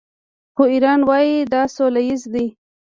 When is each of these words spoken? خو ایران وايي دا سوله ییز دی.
خو 0.55 0.63
ایران 0.73 0.99
وايي 1.09 1.35
دا 1.53 1.61
سوله 1.75 2.01
ییز 2.07 2.23
دی. 2.33 2.45